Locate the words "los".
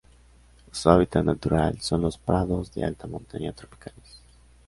2.01-2.17